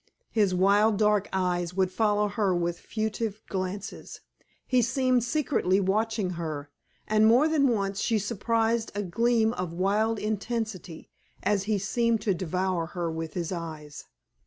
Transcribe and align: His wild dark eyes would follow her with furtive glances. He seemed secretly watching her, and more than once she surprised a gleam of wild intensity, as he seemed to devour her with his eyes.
His 0.31 0.55
wild 0.55 0.97
dark 0.97 1.29
eyes 1.31 1.75
would 1.75 1.91
follow 1.91 2.27
her 2.27 2.55
with 2.55 2.79
furtive 2.79 3.43
glances. 3.49 4.21
He 4.65 4.81
seemed 4.81 5.23
secretly 5.23 5.79
watching 5.79 6.31
her, 6.31 6.71
and 7.07 7.27
more 7.27 7.47
than 7.47 7.67
once 7.67 7.99
she 8.01 8.17
surprised 8.17 8.91
a 8.95 9.03
gleam 9.03 9.53
of 9.53 9.73
wild 9.73 10.17
intensity, 10.17 11.11
as 11.43 11.65
he 11.65 11.77
seemed 11.77 12.19
to 12.21 12.33
devour 12.33 12.87
her 12.97 13.11
with 13.11 13.35
his 13.35 13.51
eyes. 13.51 14.05